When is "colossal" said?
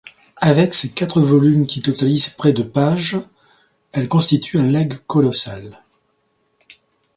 5.05-5.79